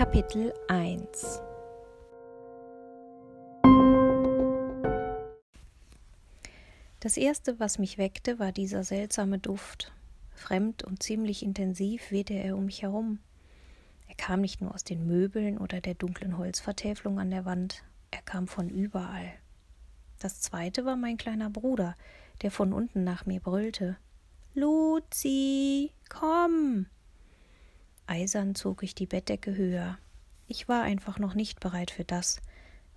Kapitel 0.00 0.54
1 0.68 1.42
Das 7.00 7.18
erste, 7.18 7.60
was 7.60 7.78
mich 7.78 7.98
weckte, 7.98 8.38
war 8.38 8.50
dieser 8.50 8.82
seltsame 8.82 9.38
Duft. 9.38 9.92
Fremd 10.32 10.84
und 10.84 11.02
ziemlich 11.02 11.42
intensiv 11.42 12.12
wehte 12.12 12.32
er 12.32 12.56
um 12.56 12.64
mich 12.64 12.80
herum. 12.80 13.18
Er 14.08 14.14
kam 14.14 14.40
nicht 14.40 14.62
nur 14.62 14.74
aus 14.74 14.84
den 14.84 15.06
Möbeln 15.06 15.58
oder 15.58 15.82
der 15.82 15.92
dunklen 15.92 16.38
Holzvertäfelung 16.38 17.20
an 17.20 17.30
der 17.30 17.44
Wand, 17.44 17.84
er 18.10 18.22
kam 18.22 18.48
von 18.48 18.70
überall. 18.70 19.30
Das 20.18 20.40
zweite 20.40 20.86
war 20.86 20.96
mein 20.96 21.18
kleiner 21.18 21.50
Bruder, 21.50 21.94
der 22.40 22.50
von 22.50 22.72
unten 22.72 23.04
nach 23.04 23.26
mir 23.26 23.40
brüllte. 23.40 23.98
Luzi, 24.54 25.92
komm! 26.08 26.86
Eisern 28.10 28.56
zog 28.56 28.82
ich 28.82 28.96
die 28.96 29.06
Bettdecke 29.06 29.56
höher. 29.56 29.96
Ich 30.48 30.68
war 30.68 30.82
einfach 30.82 31.20
noch 31.20 31.34
nicht 31.34 31.60
bereit 31.60 31.92
für 31.92 32.02
das, 32.02 32.40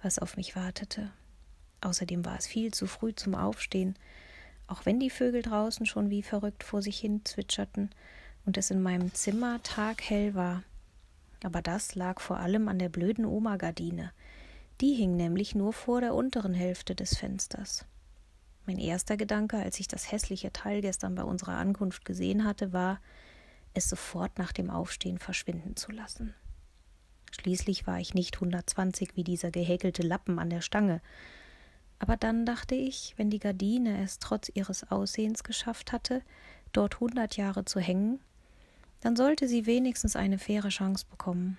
was 0.01 0.17
auf 0.17 0.37
mich 0.37 0.55
wartete. 0.55 1.11
Außerdem 1.81 2.25
war 2.25 2.35
es 2.35 2.47
viel 2.47 2.73
zu 2.73 2.87
früh 2.87 3.13
zum 3.13 3.35
Aufstehen, 3.35 3.95
auch 4.65 4.87
wenn 4.87 4.99
die 4.99 5.11
Vögel 5.11 5.43
draußen 5.43 5.85
schon 5.85 6.09
wie 6.09 6.23
verrückt 6.23 6.63
vor 6.63 6.81
sich 6.81 6.97
hin 6.97 7.21
zwitscherten 7.25 7.91
und 8.47 8.57
es 8.57 8.71
in 8.71 8.81
meinem 8.81 9.13
Zimmer 9.13 9.61
taghell 9.61 10.33
war. 10.33 10.63
Aber 11.43 11.61
das 11.61 11.93
lag 11.93 12.19
vor 12.19 12.39
allem 12.39 12.67
an 12.67 12.79
der 12.79 12.89
blöden 12.89 13.25
Oma-Gardine. 13.25 14.11
Die 14.81 14.95
hing 14.95 15.15
nämlich 15.15 15.53
nur 15.53 15.73
vor 15.73 16.01
der 16.01 16.15
unteren 16.15 16.55
Hälfte 16.55 16.95
des 16.95 17.15
Fensters. 17.15 17.85
Mein 18.65 18.79
erster 18.79 19.15
Gedanke, 19.15 19.57
als 19.57 19.79
ich 19.79 19.87
das 19.87 20.11
hässliche 20.11 20.51
Teil 20.51 20.81
gestern 20.81 21.13
bei 21.13 21.23
unserer 21.23 21.57
Ankunft 21.57 22.03
gesehen 22.03 22.45
hatte, 22.45 22.73
war, 22.73 22.99
es 23.73 23.89
sofort 23.89 24.37
nach 24.37 24.51
dem 24.51 24.69
Aufstehen 24.69 25.17
verschwinden 25.17 25.75
zu 25.75 25.91
lassen. 25.91 26.33
Schließlich 27.31 27.87
war 27.87 27.99
ich 27.99 28.13
nicht 28.13 28.35
120 28.35 29.15
wie 29.15 29.23
dieser 29.23 29.51
gehäkelte 29.51 30.03
Lappen 30.03 30.39
an 30.39 30.49
der 30.49 30.61
Stange, 30.61 31.01
aber 31.99 32.17
dann 32.17 32.45
dachte 32.45 32.75
ich, 32.75 33.13
wenn 33.17 33.29
die 33.29 33.39
Gardine 33.39 34.03
es 34.03 34.19
trotz 34.19 34.51
ihres 34.53 34.91
Aussehens 34.91 35.43
geschafft 35.43 35.91
hatte, 35.91 36.21
dort 36.73 36.99
hundert 36.99 37.37
Jahre 37.37 37.65
zu 37.65 37.79
hängen, 37.79 38.19
dann 38.99 39.15
sollte 39.15 39.47
sie 39.47 39.65
wenigstens 39.65 40.15
eine 40.15 40.37
faire 40.37 40.69
Chance 40.69 41.05
bekommen. 41.09 41.57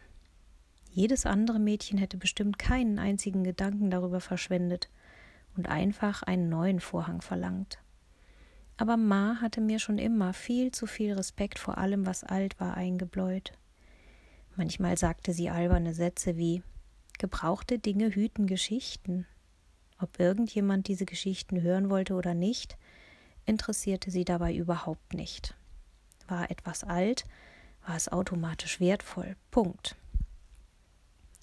Jedes 0.90 1.26
andere 1.26 1.58
Mädchen 1.58 1.98
hätte 1.98 2.16
bestimmt 2.16 2.58
keinen 2.58 2.98
einzigen 2.98 3.42
Gedanken 3.42 3.90
darüber 3.90 4.20
verschwendet 4.20 4.88
und 5.56 5.68
einfach 5.68 6.22
einen 6.22 6.48
neuen 6.48 6.80
Vorhang 6.80 7.20
verlangt. 7.20 7.78
Aber 8.76 8.96
Ma 8.96 9.40
hatte 9.40 9.60
mir 9.60 9.78
schon 9.78 9.98
immer 9.98 10.32
viel 10.32 10.72
zu 10.72 10.86
viel 10.86 11.12
Respekt 11.12 11.58
vor 11.58 11.78
allem, 11.78 12.06
was 12.06 12.24
alt 12.24 12.58
war, 12.60 12.76
eingebläut. 12.76 13.52
Manchmal 14.56 14.98
sagte 14.98 15.32
sie 15.32 15.50
alberne 15.50 15.94
Sätze 15.94 16.36
wie 16.36 16.62
Gebrauchte 17.18 17.78
Dinge 17.78 18.14
hüten 18.14 18.46
Geschichten 18.46 19.26
ob 20.04 20.18
irgendjemand 20.18 20.88
diese 20.88 21.06
Geschichten 21.06 21.62
hören 21.62 21.88
wollte 21.90 22.14
oder 22.14 22.34
nicht, 22.34 22.76
interessierte 23.46 24.10
sie 24.10 24.24
dabei 24.24 24.54
überhaupt 24.54 25.14
nicht. 25.14 25.54
War 26.28 26.50
etwas 26.50 26.84
alt, 26.84 27.24
war 27.86 27.96
es 27.96 28.10
automatisch 28.10 28.80
wertvoll. 28.80 29.36
Punkt. 29.50 29.96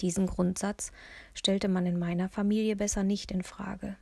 Diesen 0.01 0.27
Grundsatz 0.27 0.91
stellte 1.33 1.67
man 1.67 1.85
in 1.85 1.99
meiner 1.99 2.27
Familie 2.29 2.75
besser 2.75 3.03
nicht 3.03 3.31
in 3.31 3.43
Frage. 3.43 3.95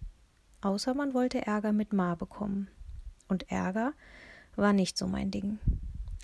Außer 0.62 0.94
man 0.94 1.14
wollte 1.14 1.46
Ärger 1.46 1.74
mit 1.74 1.94
Ma 1.94 2.16
bekommen. 2.16 2.70
Und 3.30 3.50
Ärger 3.50 3.94
war 4.58 4.74
nicht 4.74 4.98
so 4.98 5.08
mein 5.08 5.32
Ding. 5.32 5.60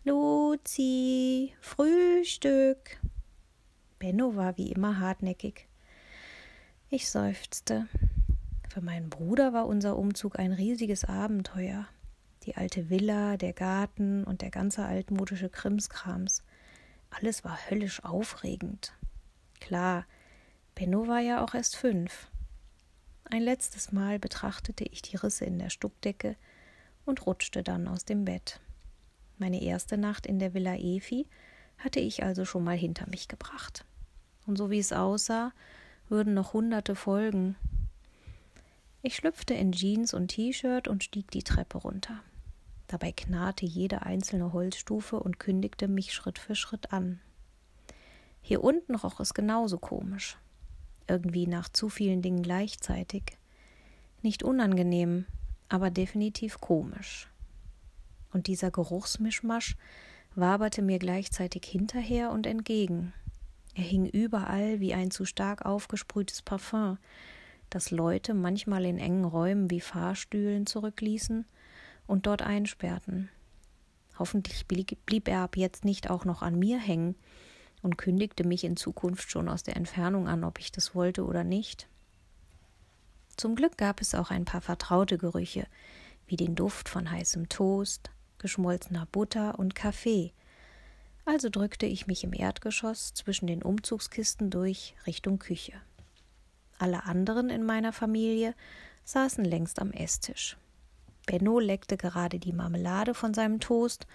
Luzi, 0.03 1.53
Frühstück. 1.61 2.99
Benno 3.99 4.35
war 4.35 4.57
wie 4.57 4.71
immer 4.71 4.99
hartnäckig. 4.99 5.67
Ich 6.89 7.09
seufzte. 7.09 7.87
Für 8.69 8.81
meinen 8.81 9.09
Bruder 9.09 9.53
war 9.53 9.67
unser 9.67 9.97
Umzug 9.97 10.37
ein 10.37 10.51
riesiges 10.51 11.05
Abenteuer. 11.05 11.87
Die 12.43 12.57
alte 12.57 12.89
Villa, 12.89 13.37
der 13.37 13.53
Garten 13.53 14.23
und 14.23 14.41
der 14.41 14.51
ganze 14.51 14.83
altmodische 14.85 15.49
Krimskrams. 15.49 16.43
Alles 17.09 17.43
war 17.43 17.57
höllisch 17.69 18.03
aufregend. 18.03 18.93
Klar, 19.59 20.05
Benno 20.75 21.07
war 21.07 21.19
ja 21.19 21.43
auch 21.43 21.53
erst 21.53 21.77
fünf. 21.77 22.29
Ein 23.23 23.41
letztes 23.41 23.91
Mal 23.91 24.19
betrachtete 24.19 24.83
ich 24.83 25.01
die 25.01 25.15
Risse 25.15 25.45
in 25.45 25.57
der 25.57 25.69
Stuckdecke 25.69 26.35
und 27.05 27.25
rutschte 27.25 27.63
dann 27.63 27.87
aus 27.87 28.05
dem 28.05 28.25
Bett. 28.25 28.59
Meine 29.37 29.61
erste 29.61 29.97
Nacht 29.97 30.25
in 30.25 30.39
der 30.39 30.53
Villa 30.53 30.75
Efi 30.75 31.27
hatte 31.77 31.99
ich 31.99 32.23
also 32.23 32.45
schon 32.45 32.63
mal 32.63 32.77
hinter 32.77 33.07
mich 33.09 33.27
gebracht. 33.27 33.85
Und 34.47 34.57
so 34.57 34.69
wie 34.69 34.79
es 34.79 34.93
aussah, 34.93 35.51
würden 36.07 36.33
noch 36.33 36.53
hunderte 36.53 36.95
folgen, 36.95 37.55
ich 39.07 39.17
schlüpfte 39.17 39.53
in 39.53 39.71
Jeans 39.71 40.15
und 40.15 40.29
T-Shirt 40.29 40.87
und 40.87 41.03
stieg 41.03 41.29
die 41.29 41.43
Treppe 41.43 41.77
runter. 41.77 42.21
Dabei 42.87 43.11
knarrte 43.11 43.63
jede 43.63 44.01
einzelne 44.01 44.51
Holzstufe 44.51 45.19
und 45.19 45.37
kündigte 45.37 45.87
mich 45.87 46.11
Schritt 46.11 46.39
für 46.39 46.55
Schritt 46.55 46.91
an. 46.91 47.21
Hier 48.41 48.63
unten 48.63 48.95
roch 48.95 49.19
es 49.19 49.35
genauso 49.35 49.77
komisch. 49.77 50.39
Irgendwie 51.07 51.45
nach 51.45 51.69
zu 51.69 51.87
vielen 51.87 52.23
Dingen 52.23 52.41
gleichzeitig. 52.41 53.37
Nicht 54.23 54.41
unangenehm, 54.41 55.27
aber 55.75 55.91
definitiv 55.91 56.61
komisch. 56.61 57.29
Und 58.31 58.47
dieser 58.47 58.71
Geruchsmischmasch 58.71 59.75
waberte 60.35 60.81
mir 60.81 60.99
gleichzeitig 60.99 61.65
hinterher 61.65 62.31
und 62.31 62.47
entgegen. 62.47 63.13
Er 63.73 63.83
hing 63.83 64.05
überall 64.05 64.79
wie 64.79 64.93
ein 64.93 65.11
zu 65.11 65.25
stark 65.25 65.65
aufgesprühtes 65.65 66.41
Parfum, 66.41 66.97
das 67.69 67.91
Leute 67.91 68.33
manchmal 68.33 68.85
in 68.85 68.99
engen 68.99 69.25
Räumen 69.25 69.69
wie 69.69 69.81
Fahrstühlen 69.81 70.65
zurückließen 70.65 71.45
und 72.07 72.25
dort 72.25 72.41
einsperrten. 72.41 73.29
Hoffentlich 74.17 74.65
blieb 74.67 75.27
er 75.27 75.41
ab 75.41 75.57
jetzt 75.57 75.83
nicht 75.83 76.09
auch 76.09 76.23
noch 76.23 76.41
an 76.41 76.57
mir 76.57 76.79
hängen 76.79 77.15
und 77.81 77.97
kündigte 77.97 78.47
mich 78.47 78.63
in 78.63 78.77
Zukunft 78.77 79.29
schon 79.29 79.49
aus 79.49 79.63
der 79.63 79.75
Entfernung 79.75 80.29
an, 80.29 80.45
ob 80.45 80.57
ich 80.59 80.71
das 80.71 80.95
wollte 80.95 81.25
oder 81.25 81.43
nicht. 81.43 81.89
Zum 83.37 83.55
Glück 83.55 83.77
gab 83.77 84.01
es 84.01 84.15
auch 84.15 84.31
ein 84.31 84.45
paar 84.45 84.61
vertraute 84.61 85.17
Gerüche, 85.17 85.67
wie 86.27 86.37
den 86.37 86.55
Duft 86.55 86.89
von 86.89 87.11
heißem 87.11 87.49
Toast, 87.49 88.09
geschmolzener 88.37 89.07
Butter 89.11 89.59
und 89.59 89.75
Kaffee. 89.75 90.33
Also 91.25 91.49
drückte 91.49 91.85
ich 91.85 92.07
mich 92.07 92.23
im 92.23 92.33
Erdgeschoss 92.33 93.13
zwischen 93.13 93.47
den 93.47 93.63
Umzugskisten 93.63 94.49
durch 94.49 94.95
Richtung 95.05 95.39
Küche. 95.39 95.73
Alle 96.77 97.05
anderen 97.05 97.49
in 97.49 97.63
meiner 97.63 97.93
Familie 97.93 98.53
saßen 99.05 99.43
längst 99.43 99.79
am 99.79 99.91
Esstisch. 99.91 100.57
Benno 101.25 101.59
leckte 101.59 101.97
gerade 101.97 102.39
die 102.39 102.53
Marmelade 102.53 103.13
von 103.13 103.33
seinem 103.33 103.59
Toast 103.59 104.05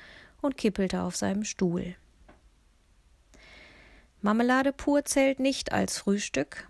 und 0.41 0.56
kippelte 0.56 1.02
auf 1.02 1.16
seinem 1.16 1.44
Stuhl. 1.44 1.97
Marmelade 4.22 4.72
pur 4.72 5.04
zählt 5.04 5.41
nicht 5.41 5.72
als 5.72 5.98
Frühstück. 5.98 6.69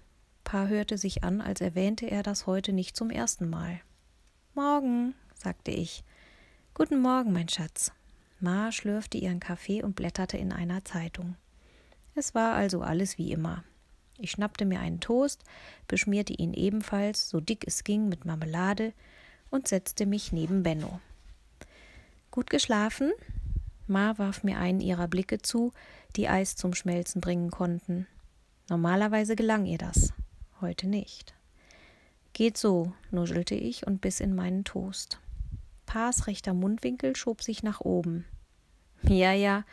Pa 0.51 0.67
hörte 0.67 0.99
sich 0.99 1.23
an, 1.23 1.41
als 1.41 1.61
erwähnte 1.61 2.11
er 2.11 2.25
das 2.25 2.45
heute 2.45 2.73
nicht 2.73 2.97
zum 2.97 3.11
ersten 3.11 3.49
Mal. 3.49 3.81
Morgen, 4.57 5.15
sagte 5.33 5.71
ich. 5.71 6.03
Guten 6.75 7.01
Morgen, 7.01 7.33
mein 7.33 7.49
Schatz. 7.49 7.93
Ma 8.41 8.73
schlürfte 8.73 9.17
ihren 9.17 9.39
Kaffee 9.39 9.85
und 9.85 9.95
blätterte 9.95 10.39
in 10.39 10.51
einer 10.51 10.85
Zeitung. 10.85 11.37
Es 12.17 12.35
war 12.35 12.55
also 12.55 12.83
alles 12.83 13.17
wie 13.17 13.31
immer. 13.31 13.63
Ich 14.19 14.33
schnappte 14.33 14.65
mir 14.65 14.81
einen 14.81 14.99
Toast, 14.99 15.45
beschmierte 15.87 16.33
ihn 16.33 16.53
ebenfalls, 16.53 17.29
so 17.29 17.39
dick 17.39 17.65
es 17.65 17.85
ging, 17.85 18.09
mit 18.09 18.25
Marmelade 18.25 18.93
und 19.51 19.69
setzte 19.69 20.05
mich 20.05 20.33
neben 20.33 20.65
Benno. 20.65 21.01
Gut 22.33 22.51
geschlafen? 22.51 23.13
Ma 23.87 24.19
warf 24.19 24.43
mir 24.43 24.59
einen 24.59 24.81
ihrer 24.81 25.07
Blicke 25.07 25.39
zu, 25.39 25.71
die 26.17 26.29
Eis 26.29 26.57
zum 26.57 26.75
Schmelzen 26.75 27.21
bringen 27.21 27.53
konnten. 27.53 28.09
Normalerweise 28.69 29.37
gelang 29.37 29.65
ihr 29.65 29.79
das, 29.79 30.13
heute 30.61 30.89
nicht. 30.89 31.35
Geht 32.33 32.57
so, 32.57 32.93
nuschelte 33.11 33.55
ich 33.55 33.87
und 33.87 34.01
biss 34.01 34.21
in 34.21 34.35
meinen 34.35 34.65
Toast. 34.65 35.21
Pa's 35.87 36.27
rechter 36.27 36.55
Mundwinkel 36.55 37.17
schob 37.17 37.43
sich 37.43 37.63
nach 37.63 37.81
oben. 37.81 38.25
Ja, 39.03 39.33
ja, 39.33 39.65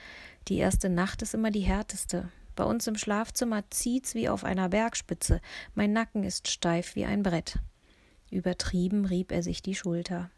die 0.48 0.58
erste 0.58 0.90
Nacht 0.90 1.22
ist 1.22 1.34
immer 1.34 1.52
die 1.52 1.62
härteste, 1.62 2.30
bei 2.58 2.64
uns 2.64 2.88
im 2.88 2.96
Schlafzimmer 2.96 3.70
zieht's 3.70 4.16
wie 4.16 4.30
auf 4.30 4.44
einer 4.44 4.70
Bergspitze. 4.70 5.42
Mein 5.76 5.94
Nacken 5.94 6.24
ist 6.24 6.48
steif 6.48 6.96
wie 6.96 7.06
ein 7.06 7.22
Brett. 7.22 7.60
Übertrieben 8.32 9.06
rieb 9.06 9.32
er 9.32 9.44
sich 9.44 9.62
die 9.62 9.76
Schulter. 9.76 10.32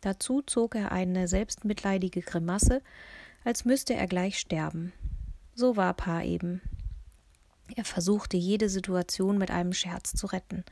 Dazu 0.00 0.42
zog 0.42 0.74
er 0.74 0.90
eine 0.90 1.28
selbstmitleidige 1.28 2.22
Grimasse, 2.22 2.82
als 3.44 3.64
müsste 3.64 3.94
er 3.94 4.08
gleich 4.08 4.40
sterben. 4.40 4.92
So 5.54 5.76
war 5.76 5.94
Pa 5.94 6.22
eben. 6.22 6.60
Er 7.74 7.84
versuchte 7.84 8.36
jede 8.36 8.68
Situation 8.68 9.38
mit 9.38 9.50
einem 9.50 9.72
Scherz 9.72 10.14
zu 10.14 10.26
retten, 10.26 10.64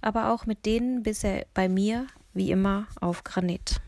aber 0.00 0.32
auch 0.32 0.46
mit 0.46 0.66
denen 0.66 1.02
biss 1.02 1.24
er 1.24 1.46
bei 1.54 1.68
mir, 1.68 2.06
wie 2.34 2.50
immer, 2.50 2.86
auf 3.00 3.24
Granit. 3.24 3.80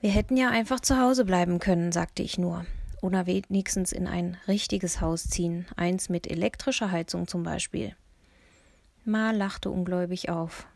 Wir 0.00 0.10
hätten 0.10 0.36
ja 0.36 0.50
einfach 0.50 0.80
zu 0.80 1.00
Hause 1.00 1.24
bleiben 1.24 1.58
können, 1.58 1.90
sagte 1.90 2.22
ich 2.22 2.38
nur. 2.38 2.64
Oder 3.00 3.26
wenigstens 3.26 3.92
in 3.92 4.06
ein 4.06 4.36
richtiges 4.46 5.00
Haus 5.00 5.28
ziehen, 5.28 5.66
eins 5.76 6.08
mit 6.08 6.28
elektrischer 6.28 6.90
Heizung 6.90 7.26
zum 7.28 7.42
Beispiel. 7.42 7.94
Ma 9.04 9.30
lachte 9.30 9.70
ungläubig 9.70 10.28
auf. 10.28 10.66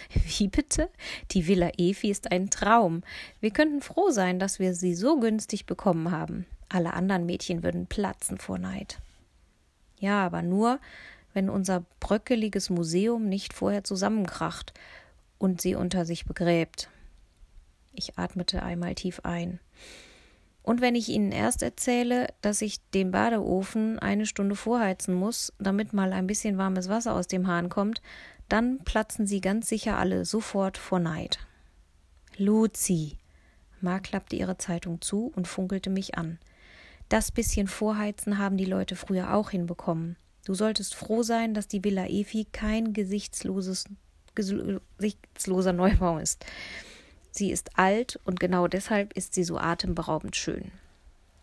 Wie 0.38 0.48
bitte? 0.48 0.88
Die 1.30 1.46
Villa 1.46 1.70
Efi 1.76 2.10
ist 2.10 2.30
ein 2.30 2.50
Traum. 2.50 3.02
Wir 3.40 3.50
könnten 3.50 3.80
froh 3.80 4.10
sein, 4.10 4.38
dass 4.38 4.58
wir 4.58 4.74
sie 4.74 4.94
so 4.94 5.18
günstig 5.18 5.66
bekommen 5.66 6.10
haben. 6.10 6.46
Alle 6.68 6.94
anderen 6.94 7.26
Mädchen 7.26 7.62
würden 7.62 7.86
platzen 7.86 8.38
vor 8.38 8.58
Neid. 8.58 8.98
Ja, 9.98 10.24
aber 10.24 10.42
nur, 10.42 10.80
wenn 11.34 11.48
unser 11.48 11.84
bröckeliges 12.00 12.70
Museum 12.70 13.28
nicht 13.28 13.52
vorher 13.52 13.84
zusammenkracht 13.84 14.72
und 15.38 15.60
sie 15.60 15.74
unter 15.74 16.04
sich 16.04 16.24
begräbt. 16.24 16.88
Ich 17.92 18.18
atmete 18.18 18.62
einmal 18.62 18.94
tief 18.94 19.20
ein. 19.24 19.60
Und 20.62 20.80
wenn 20.80 20.94
ich 20.94 21.08
Ihnen 21.08 21.32
erst 21.32 21.62
erzähle, 21.62 22.28
dass 22.40 22.62
ich 22.62 22.78
den 22.90 23.10
Badeofen 23.10 23.98
eine 23.98 24.26
Stunde 24.26 24.54
vorheizen 24.54 25.14
muss, 25.14 25.52
damit 25.58 25.92
mal 25.92 26.12
ein 26.12 26.28
bisschen 26.28 26.56
warmes 26.56 26.88
Wasser 26.88 27.14
aus 27.14 27.26
dem 27.26 27.48
Hahn 27.48 27.68
kommt, 27.68 28.00
dann 28.52 28.80
platzen 28.84 29.26
Sie 29.26 29.40
ganz 29.40 29.68
sicher 29.68 29.96
alle 29.96 30.26
sofort 30.26 30.76
vor 30.76 30.98
Neid. 30.98 31.38
Luzi. 32.36 33.16
Ma 33.80 33.98
klappte 33.98 34.36
ihre 34.36 34.58
Zeitung 34.58 35.00
zu 35.00 35.32
und 35.34 35.48
funkelte 35.48 35.88
mich 35.88 36.18
an. 36.18 36.38
Das 37.08 37.32
bisschen 37.32 37.66
Vorheizen 37.66 38.36
haben 38.36 38.58
die 38.58 38.66
Leute 38.66 38.94
früher 38.94 39.34
auch 39.34 39.50
hinbekommen. 39.50 40.16
Du 40.44 40.52
solltest 40.52 40.94
froh 40.94 41.22
sein, 41.22 41.54
dass 41.54 41.66
die 41.66 41.82
Villa 41.82 42.06
Efi 42.06 42.46
kein 42.52 42.92
gesichtsloses, 42.92 43.86
gesichtsloser 44.34 45.72
Neubau 45.72 46.18
ist. 46.18 46.44
Sie 47.30 47.50
ist 47.50 47.78
alt 47.78 48.20
und 48.24 48.38
genau 48.38 48.68
deshalb 48.68 49.14
ist 49.14 49.32
sie 49.32 49.44
so 49.44 49.56
atemberaubend 49.56 50.36
schön. 50.36 50.72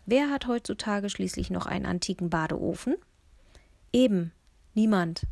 Wer 0.05 0.29
hat 0.29 0.45
heutzutage 0.45 1.09
schließlich 1.09 1.49
noch 1.49 1.65
einen 1.65 1.87
antiken 1.87 2.29
Badeofen? 2.29 2.95
Eben, 3.91 4.31
niemand. 4.75 5.23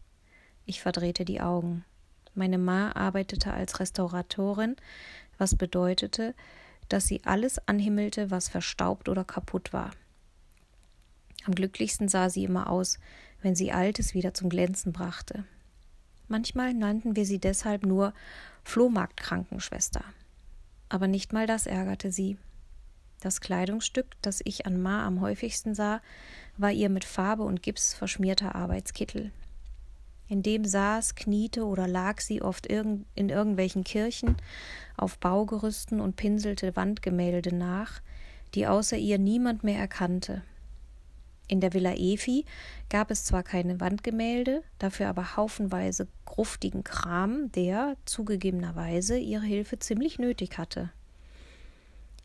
Ich 0.67 0.81
verdrehte 0.81 1.25
die 1.25 1.41
Augen. 1.41 1.83
Meine 2.35 2.59
Ma 2.59 2.91
arbeitete 2.91 3.51
als 3.51 3.79
Restauratorin, 3.79 4.75
was 5.39 5.55
bedeutete, 5.55 6.35
dass 6.87 7.07
sie 7.07 7.23
alles 7.25 7.57
anhimmelte, 7.67 8.29
was 8.29 8.47
verstaubt 8.47 9.09
oder 9.09 9.23
kaputt 9.23 9.73
war. 9.73 9.89
Am 11.45 11.55
glücklichsten 11.55 12.07
sah 12.07 12.29
sie 12.29 12.43
immer 12.43 12.69
aus, 12.69 12.99
wenn 13.41 13.55
sie 13.55 13.71
Altes 13.71 14.13
wieder 14.13 14.35
zum 14.35 14.49
Glänzen 14.49 14.93
brachte. 14.93 15.45
Manchmal 16.27 16.75
nannten 16.75 17.15
wir 17.15 17.25
sie 17.25 17.39
deshalb 17.39 17.83
nur 17.83 18.13
Flohmarktkrankenschwester 18.63 20.03
aber 20.89 21.07
nicht 21.07 21.33
mal 21.33 21.47
das 21.47 21.65
ärgerte 21.65 22.11
sie. 22.11 22.37
Das 23.19 23.41
Kleidungsstück, 23.41 24.07
das 24.21 24.41
ich 24.43 24.65
an 24.65 24.81
Ma 24.81 25.05
am 25.05 25.21
häufigsten 25.21 25.73
sah, 25.73 26.01
war 26.57 26.71
ihr 26.71 26.89
mit 26.89 27.03
Farbe 27.03 27.43
und 27.43 27.63
Gips 27.63 27.93
verschmierter 27.93 28.55
Arbeitskittel. 28.55 29.31
In 30.29 30.44
dem 30.44 30.65
saß, 30.65 31.15
kniete 31.15 31.65
oder 31.65 31.88
lag 31.88 32.19
sie 32.19 32.41
oft 32.41 32.65
in 32.65 33.06
irgendwelchen 33.15 33.83
Kirchen 33.83 34.35
auf 34.97 35.18
Baugerüsten 35.19 36.01
und 36.01 36.18
pinselte 36.18 36.75
Wandgemälde 36.75 37.56
nach, 37.56 38.01
die 38.53 38.68
außer 38.68 38.97
ihr 38.97 39.19
niemand 39.19 39.63
mehr 39.63 39.79
erkannte. 39.79 40.44
In 41.47 41.62
der 41.62 41.74
Villa 41.74 41.94
Efi 41.95 42.44
gab 42.89 43.09
es 43.09 43.24
zwar 43.24 43.41
keine 43.41 43.79
Wandgemälde, 43.79 44.63
dafür 44.79 45.07
aber 45.07 45.38
haufenweise 45.38 46.07
gruftigen 46.25 46.83
Kram, 46.83 47.50
der 47.53 47.95
zugegebenerweise 48.03 49.18
ihre 49.18 49.45
Hilfe 49.45 49.79
ziemlich 49.79 50.19
nötig 50.19 50.57
hatte. 50.57 50.91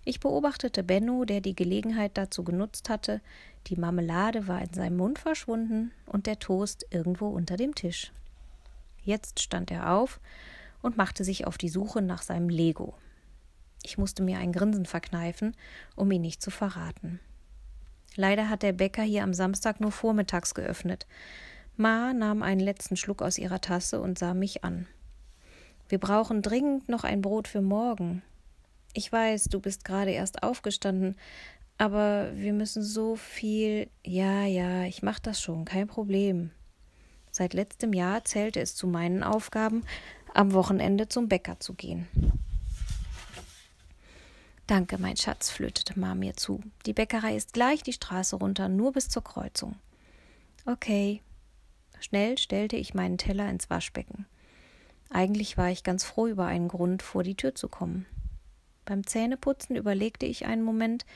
Ich 0.05 0.19
beobachtete 0.19 0.83
Benno, 0.83 1.25
der 1.25 1.41
die 1.41 1.55
Gelegenheit 1.55 2.13
dazu 2.19 2.43
genutzt 2.43 2.89
hatte, 2.89 3.21
die 3.69 3.77
Marmelade 3.77 4.49
war 4.49 4.61
in 4.61 4.73
seinem 4.73 4.97
Mund 4.97 5.19
verschwunden 5.19 5.93
und 6.07 6.27
der 6.27 6.41
Toast 6.41 6.87
irgendwo 6.91 7.29
unter 7.29 7.57
dem 7.57 7.75
Tisch. 7.75 8.13
Jetzt 9.05 9.41
stand 9.41 9.71
er 9.71 9.93
auf 9.93 10.21
und 10.81 10.97
machte 10.97 11.23
sich 11.23 11.47
auf 11.47 11.57
die 11.57 11.69
Suche 11.69 12.03
nach 12.03 12.23
seinem 12.23 12.49
Lego. 12.49 12.95
Ich 13.85 13.99
musste 13.99 14.23
mir 14.23 14.39
ein 14.39 14.53
Grinsen 14.53 14.87
verkneifen, 14.87 15.57
um 15.95 16.11
ihn 16.11 16.23
nicht 16.23 16.43
zu 16.43 16.51
verraten. 16.51 17.21
Leider 18.17 18.49
hat 18.49 18.63
der 18.63 18.73
Bäcker 18.73 19.03
hier 19.03 19.23
am 19.23 19.35
Samstag 19.35 19.81
nur 19.81 19.93
vormittags 19.93 20.55
geöffnet. 20.55 21.07
Ma 21.77 22.13
nahm 22.13 22.43
einen 22.43 22.61
letzten 22.61 22.97
Schluck 22.97 23.23
aus 23.23 23.39
ihrer 23.39 23.61
Tasse 23.61 24.01
und 24.01 24.19
sah 24.19 24.35
mich 24.35 24.65
an. 24.65 24.87
Wir 25.89 25.99
brauchen 25.99 26.43
dringend 26.43 26.89
noch 26.89 27.05
ein 27.05 27.23
Brot 27.23 27.49
für 27.49 27.63
morgen. 27.63 28.23
Ich 28.93 29.11
weiß, 29.11 29.45
du 29.45 29.61
bist 29.61 29.85
gerade 29.85 30.11
erst 30.11 30.43
aufgestanden, 30.43 31.17
aber 31.79 32.31
wir 32.35 32.53
müssen 32.53 32.83
so 32.83 33.17
viel. 33.17 33.89
Ja, 34.05 34.45
ja, 34.45 34.85
ich 34.85 35.03
mach 35.03 35.19
das 35.19 35.41
schon, 35.41 35.65
kein 35.65 35.87
Problem. 35.87 36.51
Seit 37.31 37.55
letztem 37.55 37.95
Jahr 37.95 38.25
zählte 38.25 38.61
es 38.61 38.77
zu 38.77 38.87
meinen 38.87 39.23
Aufgaben, 39.23 39.85
am 40.35 40.53
Wochenende 40.53 41.09
zum 41.09 41.29
Bäcker 41.29 41.59
zu 41.61 41.73
gehen. 41.75 42.07
Danke, 44.67 44.99
mein 44.99 45.17
Schatz, 45.17 45.51
flötete 45.51 45.99
Ma 45.99 46.15
mir 46.15 46.35
zu. 46.35 46.61
Die 46.87 46.93
Bäckerei 46.93 47.35
ist 47.35 47.53
gleich 47.53 47.83
die 47.83 47.93
Straße 47.93 48.37
runter, 48.37 48.69
nur 48.69 48.93
bis 48.93 49.09
zur 49.09 49.25
Kreuzung. 49.25 49.77
Okay. 50.67 51.21
Schnell 52.01 52.37
stellte 52.39 52.77
ich 52.77 52.95
meinen 52.95 53.19
Teller 53.19 53.49
ins 53.49 53.71
Waschbecken. 53.71 54.27
Eigentlich 55.11 55.57
war 55.57 55.71
ich 55.71 55.85
ganz 55.85 56.05
froh 56.05 56.27
über 56.27 56.47
einen 56.47 56.69
Grund, 56.69 57.03
vor 57.03 57.23
die 57.23 57.35
Tür 57.35 57.55
zu 57.55 57.69
kommen. 57.69 58.07
Beim 58.85 59.07
Zähneputzen 59.07 59.77
überlegte 59.77 60.27
ich 60.27 60.47
einen 60.47 60.63
Moment, 60.63 61.07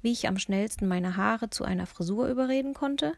wie 0.00 0.12
ich 0.12 0.28
am 0.28 0.38
schnellsten 0.38 0.86
meine 0.86 1.16
Haare 1.16 1.50
zu 1.50 1.64
einer 1.64 1.86
Frisur 1.86 2.28
überreden 2.28 2.74
konnte, 2.74 3.14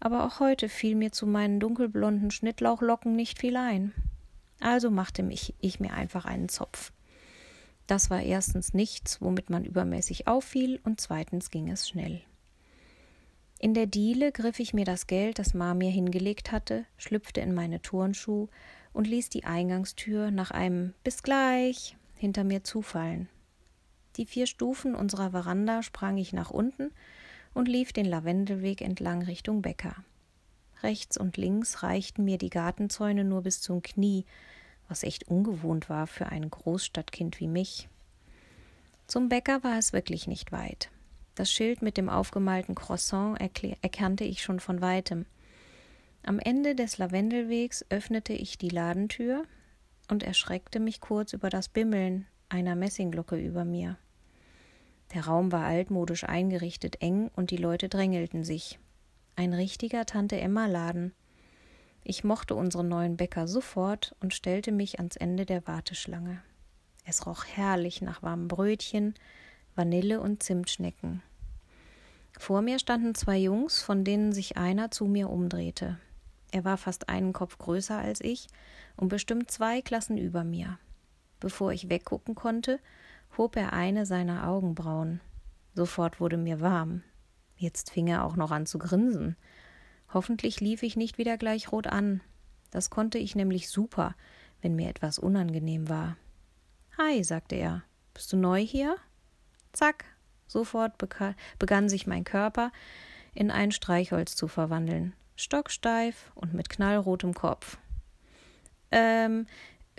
aber 0.00 0.24
auch 0.24 0.40
heute 0.40 0.68
fiel 0.68 0.94
mir 0.94 1.12
zu 1.12 1.26
meinen 1.26 1.60
dunkelblonden 1.60 2.30
Schnittlauchlocken 2.30 3.14
nicht 3.14 3.38
viel 3.38 3.56
ein. 3.56 3.92
Also 4.60 4.90
machte 4.90 5.22
mich 5.22 5.54
ich 5.60 5.78
mir 5.78 5.92
einfach 5.92 6.24
einen 6.24 6.48
Zopf. 6.48 6.92
Das 7.86 8.10
war 8.10 8.22
erstens 8.22 8.74
nichts, 8.74 9.20
womit 9.22 9.50
man 9.50 9.64
übermäßig 9.64 10.26
auffiel, 10.26 10.80
und 10.84 11.00
zweitens 11.00 11.50
ging 11.50 11.70
es 11.70 11.88
schnell. 11.88 12.20
In 13.60 13.74
der 13.74 13.86
Diele 13.86 14.30
griff 14.30 14.60
ich 14.60 14.74
mir 14.74 14.84
das 14.84 15.06
Geld, 15.06 15.38
das 15.38 15.54
Ma 15.54 15.74
mir 15.74 15.90
hingelegt 15.90 16.52
hatte, 16.52 16.84
schlüpfte 16.96 17.40
in 17.40 17.54
meine 17.54 17.82
Turnschuh 17.82 18.48
und 18.92 19.06
ließ 19.06 19.30
die 19.30 19.44
Eingangstür 19.44 20.30
nach 20.30 20.50
einem 20.50 20.94
Bis 21.02 21.22
gleich 21.22 21.97
hinter 22.18 22.44
mir 22.44 22.64
zufallen. 22.64 23.28
Die 24.16 24.26
vier 24.26 24.46
Stufen 24.46 24.94
unserer 24.94 25.30
Veranda 25.30 25.82
sprang 25.82 26.18
ich 26.18 26.32
nach 26.32 26.50
unten 26.50 26.90
und 27.54 27.68
lief 27.68 27.92
den 27.92 28.06
Lavendelweg 28.06 28.80
entlang 28.82 29.22
Richtung 29.22 29.62
Bäcker. 29.62 29.94
Rechts 30.82 31.16
und 31.16 31.36
links 31.36 31.82
reichten 31.82 32.24
mir 32.24 32.38
die 32.38 32.50
Gartenzäune 32.50 33.24
nur 33.24 33.42
bis 33.42 33.60
zum 33.60 33.82
Knie, 33.82 34.24
was 34.88 35.02
echt 35.02 35.28
ungewohnt 35.28 35.88
war 35.88 36.06
für 36.06 36.26
ein 36.26 36.50
Großstadtkind 36.50 37.40
wie 37.40 37.48
mich. 37.48 37.88
Zum 39.06 39.28
Bäcker 39.28 39.62
war 39.62 39.78
es 39.78 39.92
wirklich 39.92 40.26
nicht 40.26 40.52
weit. 40.52 40.90
Das 41.34 41.52
Schild 41.52 41.82
mit 41.82 41.96
dem 41.96 42.08
aufgemalten 42.08 42.74
Croissant 42.74 43.38
erkannte 43.40 44.24
ich 44.24 44.42
schon 44.42 44.60
von 44.60 44.80
weitem. 44.80 45.24
Am 46.24 46.38
Ende 46.38 46.74
des 46.74 46.98
Lavendelwegs 46.98 47.86
öffnete 47.90 48.32
ich 48.32 48.58
die 48.58 48.68
Ladentür 48.68 49.44
und 50.08 50.22
erschreckte 50.22 50.80
mich 50.80 51.00
kurz 51.00 51.32
über 51.32 51.50
das 51.50 51.68
Bimmeln 51.68 52.26
einer 52.48 52.76
Messingglocke 52.76 53.36
über 53.36 53.64
mir. 53.64 53.96
Der 55.14 55.26
Raum 55.26 55.52
war 55.52 55.64
altmodisch 55.64 56.24
eingerichtet, 56.24 57.00
eng 57.00 57.30
und 57.34 57.50
die 57.50 57.56
Leute 57.56 57.88
drängelten 57.88 58.44
sich. 58.44 58.78
Ein 59.36 59.54
richtiger 59.54 60.04
Tante 60.04 60.40
Emma 60.40 60.66
Laden. 60.66 61.14
Ich 62.02 62.24
mochte 62.24 62.54
unseren 62.54 62.88
neuen 62.88 63.16
Bäcker 63.16 63.48
sofort 63.48 64.14
und 64.20 64.34
stellte 64.34 64.72
mich 64.72 64.98
ans 64.98 65.16
Ende 65.16 65.46
der 65.46 65.66
Warteschlange. 65.66 66.42
Es 67.04 67.26
roch 67.26 67.44
herrlich 67.44 68.02
nach 68.02 68.22
warmen 68.22 68.48
Brötchen, 68.48 69.14
Vanille 69.74 70.20
und 70.20 70.42
Zimtschnecken. 70.42 71.22
Vor 72.38 72.62
mir 72.62 72.78
standen 72.78 73.14
zwei 73.14 73.38
Jungs, 73.38 73.82
von 73.82 74.04
denen 74.04 74.32
sich 74.32 74.56
einer 74.56 74.90
zu 74.90 75.06
mir 75.06 75.30
umdrehte. 75.30 75.98
Er 76.50 76.64
war 76.64 76.76
fast 76.76 77.08
einen 77.08 77.32
Kopf 77.32 77.58
größer 77.58 77.98
als 77.98 78.20
ich 78.20 78.48
und 78.96 79.08
bestimmt 79.08 79.50
zwei 79.50 79.82
Klassen 79.82 80.16
über 80.16 80.44
mir. 80.44 80.78
Bevor 81.40 81.72
ich 81.72 81.88
weggucken 81.88 82.34
konnte, 82.34 82.80
hob 83.36 83.56
er 83.56 83.72
eine 83.72 84.06
seiner 84.06 84.48
Augenbrauen. 84.48 85.20
Sofort 85.74 86.20
wurde 86.20 86.36
mir 86.36 86.60
warm. 86.60 87.02
Jetzt 87.56 87.90
fing 87.90 88.08
er 88.08 88.24
auch 88.24 88.36
noch 88.36 88.50
an 88.50 88.66
zu 88.66 88.78
grinsen. 88.78 89.36
Hoffentlich 90.12 90.60
lief 90.60 90.82
ich 90.82 90.96
nicht 90.96 91.18
wieder 91.18 91.36
gleich 91.36 91.70
rot 91.70 91.86
an. 91.86 92.22
Das 92.70 92.90
konnte 92.90 93.18
ich 93.18 93.36
nämlich 93.36 93.68
super, 93.68 94.14
wenn 94.62 94.74
mir 94.74 94.88
etwas 94.88 95.18
unangenehm 95.18 95.88
war. 95.88 96.16
Hi, 96.96 97.22
sagte 97.22 97.56
er. 97.56 97.82
Bist 98.14 98.32
du 98.32 98.36
neu 98.36 98.60
hier? 98.60 98.96
Zack. 99.72 100.04
Sofort 100.46 100.94
begann 101.58 101.88
sich 101.88 102.06
mein 102.06 102.24
Körper 102.24 102.72
in 103.34 103.50
ein 103.50 103.70
Streichholz 103.70 104.34
zu 104.34 104.48
verwandeln. 104.48 105.12
Stocksteif 105.38 106.32
und 106.34 106.52
mit 106.52 106.68
knallrotem 106.68 107.32
Kopf. 107.32 107.78
Ähm, 108.90 109.46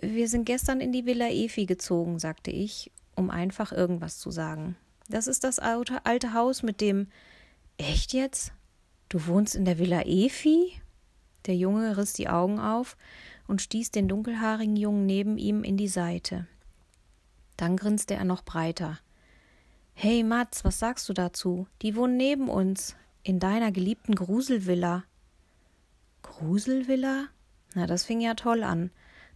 wir 0.01 0.27
sind 0.27 0.43
gestern 0.43 0.81
in 0.81 0.91
die 0.91 1.05
Villa 1.05 1.29
Efi 1.29 1.65
gezogen, 1.65 2.19
sagte 2.19 2.51
ich, 2.51 2.91
um 3.15 3.29
einfach 3.29 3.72
irgendwas 3.72 4.19
zu 4.19 4.31
sagen. 4.31 4.75
Das 5.08 5.27
ist 5.27 5.46
das 5.46 5.58
alte 5.60 6.34
Haus 6.34 6.62
mit 6.62 6.81
dem. 6.81 7.08
Echt 7.77 8.12
jetzt? 8.12 8.51
Du 9.08 9.27
wohnst 9.27 9.55
in 9.55 9.63
der 9.63 9.79
Villa 9.79 10.01
Efi? 10.05 10.74
Der 11.46 11.55
Junge 11.55 11.96
riss 11.96 12.12
die 12.12 12.27
Augen 12.27 12.60
auf 12.60 12.98
und 13.48 13.62
stieß 13.62 13.91
den 13.91 14.10
dunkelhaarigen 14.10 14.75
Jungen 14.75 15.05
neben 15.05 15.38
ihm 15.38 15.63
in 15.63 15.77
die 15.77 15.88
Seite. 15.88 16.48
Dann 17.55 17.77
grinste 17.77 18.13
er 18.13 18.25
noch 18.25 18.43
breiter. 18.43 19.00
Hey 19.93 20.22
Mats, 20.24 20.65
was 20.65 20.79
sagst 20.79 21.08
du 21.08 21.13
dazu? 21.13 21.65
Die 21.81 21.96
wohnen 21.96 22.17
neben 22.17 22.50
uns, 22.50 22.98
in 23.24 23.39
deiner 23.39 23.72
geliebten 23.72 24.15
Gruselvilla. 24.15 25.03
Gruselvilla? 26.39 27.27
Na, 27.75 27.86
das 27.86 28.05
fing 28.05 28.22
ja 28.22 28.34
toll 28.34 28.63
an. 28.63 28.91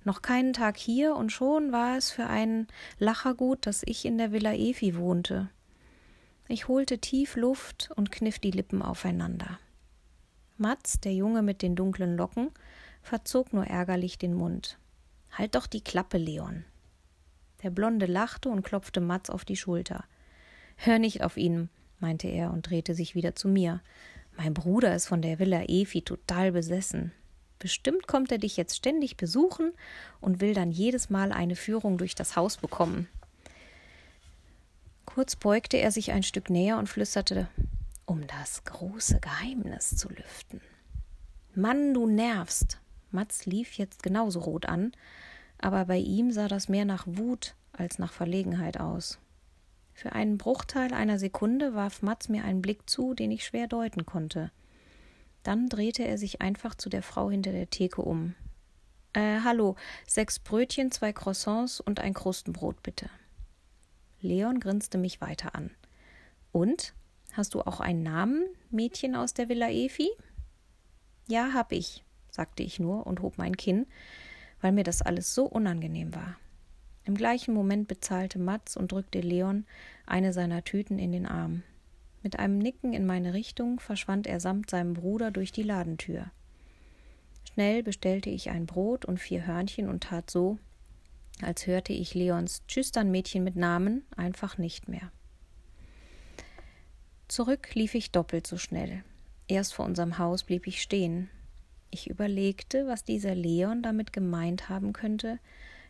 Noch 0.06 0.22
keinen 0.22 0.54
Tag 0.54 0.78
hier 0.78 1.18
und 1.18 1.34
schon 1.34 1.74
war 1.74 1.98
es 1.98 2.12
für 2.12 2.28
einen 2.28 2.68
Lacher 2.98 3.36
gut, 3.36 3.66
dass 3.66 3.84
ich 3.86 4.06
in 4.06 4.18
der 4.18 4.32
Villa 4.32 4.54
Efi 4.54 4.96
wohnte. 4.96 5.50
Ich 6.48 6.70
holte 6.70 7.00
tief 7.00 7.36
Luft 7.36 7.92
und 7.98 8.10
kniff 8.10 8.40
die 8.40 8.52
Lippen 8.52 8.82
aufeinander. 8.82 9.60
Mats, 10.58 11.02
der 11.02 11.14
Junge 11.14 11.42
mit 11.42 11.62
den 11.62 11.76
dunklen 11.76 12.16
Locken, 12.16 12.52
verzog 13.02 13.52
nur 13.52 13.68
ärgerlich 13.68 14.18
den 14.18 14.34
Mund. 14.34 14.78
Halt 15.30 15.56
doch 15.56 15.68
die 15.68 15.84
Klappe, 15.84 16.18
Leon. 16.18 16.64
Der 17.64 17.70
Blonde 17.70 18.06
lachte 18.06 18.48
und 18.48 18.64
klopfte 18.64 19.02
Mats 19.02 19.30
auf 19.30 19.44
die 19.44 19.58
Schulter. 19.58 20.06
Hör 20.78 21.00
nicht 21.00 21.22
auf 21.22 21.36
ihn, 21.36 21.70
meinte 22.00 22.30
er 22.30 22.52
und 22.52 22.70
drehte 22.70 22.96
sich 22.96 23.14
wieder 23.14 23.36
zu 23.36 23.50
mir. 23.50 23.82
Mein 24.38 24.54
Bruder 24.54 24.96
ist 24.96 25.08
von 25.08 25.22
der 25.22 25.40
Villa 25.40 25.64
Efi 25.68 26.02
total 26.02 26.52
besessen. 26.52 27.12
Bestimmt 27.60 28.08
kommt 28.08 28.32
er 28.32 28.40
dich 28.40 28.58
jetzt 28.58 28.76
ständig 28.76 29.16
besuchen 29.16 29.72
und 30.20 30.42
will 30.42 30.54
dann 30.54 30.72
jedes 30.72 31.10
Mal 31.10 31.32
eine 31.32 31.56
Führung 31.56 31.98
durch 31.98 32.16
das 32.16 32.36
Haus 32.36 32.58
bekommen. 32.58 33.08
Kurz 35.06 35.36
beugte 35.36 35.78
er 35.78 35.92
sich 35.92 36.12
ein 36.12 36.24
Stück 36.24 36.50
näher 36.50 36.78
und 36.78 36.90
flüsterte, 36.90 37.48
um 38.06 38.26
das 38.28 38.64
große 38.64 39.20
Geheimnis 39.20 39.96
zu 39.96 40.10
lüften. 40.10 40.60
Mann, 41.56 41.94
du 41.94 42.08
nervst. 42.08 42.80
Mats 43.12 43.46
lief 43.46 43.74
jetzt 43.74 44.02
genauso 44.02 44.40
rot 44.40 44.66
an, 44.66 44.92
aber 45.60 45.86
bei 45.86 45.98
ihm 45.98 46.32
sah 46.32 46.48
das 46.48 46.68
mehr 46.68 46.84
nach 46.84 47.06
Wut 47.06 47.56
als 47.72 48.00
nach 48.00 48.12
Verlegenheit 48.12 48.80
aus. 48.80 49.20
Für 49.94 50.14
einen 50.14 50.38
Bruchteil 50.38 50.94
einer 50.94 51.20
Sekunde 51.20 51.76
warf 51.76 52.02
Mats 52.02 52.30
mir 52.30 52.44
einen 52.44 52.62
Blick 52.62 52.90
zu, 52.90 53.14
den 53.14 53.32
ich 53.32 53.46
schwer 53.46 53.68
deuten 53.68 54.06
konnte. 54.06 54.52
Dann 55.44 55.70
drehte 55.70 56.04
er 56.04 56.18
sich 56.18 56.42
einfach 56.42 56.76
zu 56.76 56.90
der 56.90 57.04
Frau 57.04 57.30
hinter 57.30 57.52
der 57.52 57.70
Theke 57.70 58.02
um. 58.02 58.34
Äh, 59.14 59.42
hallo, 59.44 59.76
sechs 60.08 60.40
Brötchen, 60.40 60.92
zwei 60.92 61.14
Croissants 61.14 61.80
und 61.80 62.00
ein 62.00 62.14
Krustenbrot, 62.14 62.82
bitte. 62.82 63.10
Leon 64.22 64.60
grinste 64.60 64.98
mich 64.98 65.22
weiter 65.22 65.54
an. 65.54 65.70
Und? 66.52 66.94
Hast 67.34 67.56
du 67.56 67.62
auch 67.62 67.80
einen 67.80 68.04
Namen, 68.04 68.44
Mädchen 68.70 69.16
aus 69.16 69.34
der 69.34 69.50
Villa 69.50 69.70
Efi? 69.70 70.10
Ja, 71.28 71.54
hab 71.54 71.72
ich, 71.72 72.04
sagte 72.30 72.64
ich 72.64 72.80
nur 72.80 73.08
und 73.08 73.22
hob 73.22 73.38
mein 73.38 73.58
Kinn, 73.58 73.88
weil 74.62 74.72
mir 74.72 74.84
das 74.84 75.02
alles 75.02 75.34
so 75.34 75.46
unangenehm 75.46 76.14
war. 76.14 76.38
Im 77.06 77.16
gleichen 77.16 77.54
Moment 77.54 77.88
bezahlte 77.88 78.40
Mats 78.40 78.78
und 78.78 78.92
drückte 78.92 79.20
Leon 79.20 79.66
eine 80.06 80.34
seiner 80.34 80.64
Tüten 80.64 81.00
in 81.00 81.12
den 81.12 81.26
Arm. 81.26 81.64
Mit 82.22 82.40
einem 82.40 82.58
Nicken 82.58 82.94
in 82.94 83.06
meine 83.06 83.34
Richtung 83.34 83.80
verschwand 83.80 84.28
er 84.28 84.40
samt 84.40 84.70
seinem 84.70 84.94
Bruder 84.94 85.30
durch 85.30 85.52
die 85.52 85.64
Ladentür. 85.64 86.32
Schnell 87.54 87.84
bestellte 87.84 88.30
ich 88.30 88.50
ein 88.50 88.66
Brot 88.66 89.04
und 89.04 89.20
vier 89.20 89.46
Hörnchen 89.46 89.90
und 89.90 90.06
tat 90.06 90.32
so, 90.32 90.58
als 91.42 91.68
hörte 91.68 91.92
ich 91.92 92.14
Leons 92.14 92.64
Tschüstern 92.68 93.12
Mädchen 93.12 93.44
mit 93.44 93.56
Namen 93.56 94.06
einfach 94.16 94.58
nicht 94.58 94.88
mehr. 94.88 95.12
Zurück 97.28 97.74
lief 97.74 97.96
ich 97.96 98.12
doppelt 98.12 98.48
so 98.48 98.58
schnell. 98.58 99.04
Erst 99.48 99.74
vor 99.74 99.86
unserem 99.86 100.18
Haus 100.18 100.44
blieb 100.44 100.68
ich 100.68 100.82
stehen. 100.82 101.30
Ich 101.90 102.10
überlegte, 102.10 102.88
was 102.88 103.04
dieser 103.04 103.36
Leon 103.36 103.84
damit 103.84 104.14
gemeint 104.14 104.70
haben 104.70 104.94
könnte, 104.94 105.40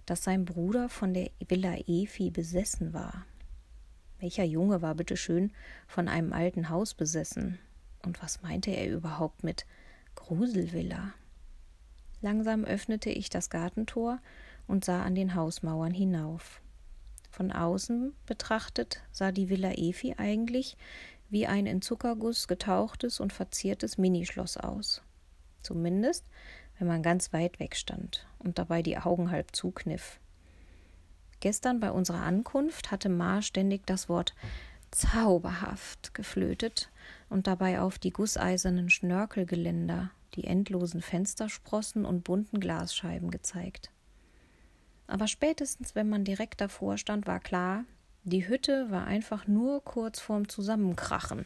dass 0.05 0.23
sein 0.23 0.45
Bruder 0.45 0.89
von 0.89 1.13
der 1.13 1.29
Villa 1.47 1.75
Efi 1.87 2.29
besessen 2.29 2.93
war. 2.93 3.25
Welcher 4.19 4.43
Junge 4.43 4.81
war 4.81 4.95
bitte 4.95 5.17
schön 5.17 5.51
von 5.87 6.07
einem 6.07 6.33
alten 6.33 6.69
Haus 6.69 6.93
besessen? 6.93 7.59
Und 8.05 8.21
was 8.21 8.41
meinte 8.41 8.71
er 8.71 8.89
überhaupt 8.89 9.43
mit 9.43 9.65
Gruselvilla? 10.15 11.13
Langsam 12.21 12.63
öffnete 12.63 13.09
ich 13.09 13.29
das 13.29 13.49
Gartentor 13.49 14.19
und 14.67 14.85
sah 14.85 15.03
an 15.03 15.15
den 15.15 15.35
Hausmauern 15.35 15.93
hinauf. 15.93 16.61
Von 17.29 17.51
außen 17.51 18.13
betrachtet 18.25 19.01
sah 19.11 19.31
die 19.31 19.49
Villa 19.49 19.73
Efi 19.73 20.15
eigentlich 20.17 20.77
wie 21.29 21.47
ein 21.47 21.65
in 21.65 21.81
Zuckerguss 21.81 22.47
getauchtes 22.47 23.19
und 23.19 23.33
verziertes 23.33 23.97
Minischloss 23.97 24.55
aus. 24.55 25.01
Zumindest, 25.63 26.25
wenn 26.83 26.89
man 26.89 27.01
ganz 27.01 27.31
weit 27.31 27.61
weg 27.61 27.77
stand 27.77 28.27
und 28.39 28.59
dabei 28.59 28.81
die 28.81 28.97
Augen 28.97 29.31
halb 29.31 29.55
zukniff. 29.55 30.19
Gestern 31.39 31.79
bei 31.79 31.91
unserer 31.91 32.23
Ankunft 32.23 32.91
hatte 32.91 33.07
Ma 33.07 33.41
ständig 33.41 33.87
das 33.87 34.09
Wort 34.09 34.35
zauberhaft 34.91 36.13
geflötet 36.13 36.89
und 37.29 37.47
dabei 37.47 37.79
auf 37.79 37.99
die 37.99 38.11
gusseisernen 38.11 38.89
Schnörkelgeländer, 38.89 40.11
die 40.35 40.43
endlosen 40.43 41.01
Fenstersprossen 41.01 42.03
und 42.03 42.25
bunten 42.25 42.59
Glasscheiben 42.59 43.31
gezeigt. 43.31 43.89
Aber 45.07 45.27
spätestens, 45.27 45.95
wenn 45.95 46.09
man 46.09 46.25
direkt 46.25 46.59
davor 46.59 46.97
stand, 46.97 47.27
war 47.27 47.39
klar, 47.39 47.85
die 48.25 48.49
Hütte 48.49 48.91
war 48.91 49.07
einfach 49.07 49.47
nur 49.47 49.81
kurz 49.85 50.19
vorm 50.19 50.49
Zusammenkrachen. 50.49 51.45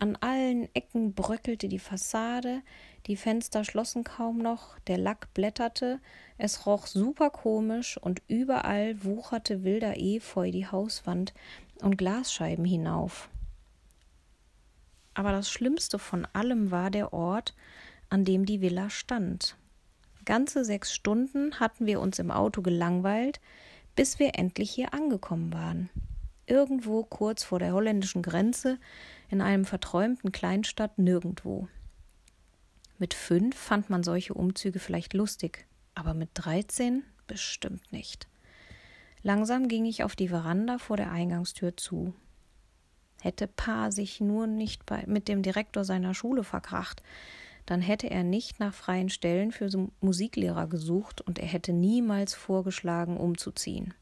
An 0.00 0.16
allen 0.16 0.74
Ecken 0.74 1.12
bröckelte 1.12 1.68
die 1.68 1.78
Fassade, 1.78 2.62
die 3.04 3.16
Fenster 3.16 3.64
schlossen 3.64 4.02
kaum 4.02 4.38
noch, 4.38 4.78
der 4.86 4.96
Lack 4.96 5.34
blätterte, 5.34 6.00
es 6.38 6.64
roch 6.64 6.86
super 6.86 7.28
komisch 7.28 7.98
und 7.98 8.22
überall 8.26 9.04
wucherte 9.04 9.62
wilder 9.62 9.98
Efeu 9.98 10.50
die 10.50 10.66
Hauswand 10.66 11.34
und 11.82 11.98
Glasscheiben 11.98 12.64
hinauf. 12.64 13.28
Aber 15.12 15.32
das 15.32 15.50
Schlimmste 15.50 15.98
von 15.98 16.26
allem 16.32 16.70
war 16.70 16.90
der 16.90 17.12
Ort, 17.12 17.54
an 18.08 18.24
dem 18.24 18.46
die 18.46 18.62
Villa 18.62 18.88
stand. 18.88 19.58
Ganze 20.24 20.64
sechs 20.64 20.94
Stunden 20.94 21.60
hatten 21.60 21.84
wir 21.84 22.00
uns 22.00 22.18
im 22.18 22.30
Auto 22.30 22.62
gelangweilt, 22.62 23.38
bis 23.96 24.18
wir 24.18 24.38
endlich 24.38 24.70
hier 24.70 24.94
angekommen 24.94 25.52
waren. 25.52 25.90
Irgendwo 26.46 27.02
kurz 27.04 27.44
vor 27.44 27.58
der 27.58 27.74
holländischen 27.74 28.22
Grenze, 28.22 28.78
in 29.30 29.40
einem 29.40 29.64
verträumten 29.64 30.32
Kleinstadt 30.32 30.98
nirgendwo. 30.98 31.68
Mit 32.98 33.14
fünf 33.14 33.56
fand 33.56 33.88
man 33.88 34.02
solche 34.02 34.34
Umzüge 34.34 34.78
vielleicht 34.78 35.14
lustig, 35.14 35.66
aber 35.94 36.12
mit 36.12 36.30
dreizehn 36.34 37.04
bestimmt 37.26 37.92
nicht. 37.92 38.28
Langsam 39.22 39.68
ging 39.68 39.84
ich 39.84 40.02
auf 40.02 40.16
die 40.16 40.28
Veranda 40.28 40.78
vor 40.78 40.96
der 40.96 41.12
Eingangstür 41.12 41.76
zu. 41.76 42.12
Hätte 43.22 43.46
Pa 43.46 43.90
sich 43.90 44.20
nur 44.20 44.46
nicht 44.46 44.84
bei, 44.84 45.04
mit 45.06 45.28
dem 45.28 45.42
Direktor 45.42 45.84
seiner 45.84 46.14
Schule 46.14 46.42
verkracht, 46.42 47.02
dann 47.66 47.82
hätte 47.82 48.10
er 48.10 48.24
nicht 48.24 48.58
nach 48.58 48.74
freien 48.74 49.10
Stellen 49.10 49.52
für 49.52 49.70
Musiklehrer 50.00 50.66
gesucht 50.66 51.20
und 51.20 51.38
er 51.38 51.46
hätte 51.46 51.72
niemals 51.72 52.34
vorgeschlagen, 52.34 53.16
umzuziehen. 53.16 53.94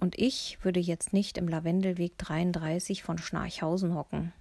Und 0.00 0.18
ich 0.18 0.58
würde 0.62 0.80
jetzt 0.80 1.12
nicht 1.12 1.38
im 1.38 1.48
Lavendelweg 1.48 2.18
33 2.18 3.02
von 3.02 3.18
Schnarchhausen 3.18 3.94
hocken. 3.94 4.32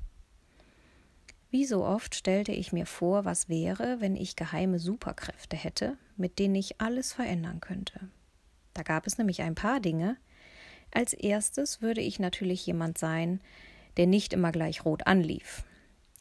Wie 1.49 1.65
so 1.65 1.85
oft 1.85 2.15
stellte 2.15 2.51
ich 2.51 2.73
mir 2.73 2.85
vor, 2.85 3.23
was 3.23 3.47
wäre, 3.47 4.01
wenn 4.01 4.17
ich 4.17 4.35
geheime 4.35 4.79
Superkräfte 4.79 5.55
hätte, 5.55 5.97
mit 6.17 6.37
denen 6.37 6.55
ich 6.55 6.81
alles 6.81 7.13
verändern 7.13 7.61
könnte. 7.61 8.09
Da 8.73 8.83
gab 8.83 9.07
es 9.07 9.17
nämlich 9.17 9.41
ein 9.41 9.55
paar 9.55 9.79
Dinge. 9.79 10.17
Als 10.91 11.13
erstes 11.13 11.81
würde 11.81 12.01
ich 12.01 12.19
natürlich 12.19 12.65
jemand 12.65 12.97
sein, 12.97 13.39
der 13.95 14.05
nicht 14.05 14.33
immer 14.33 14.51
gleich 14.51 14.83
rot 14.83 15.07
anlief. 15.07 15.63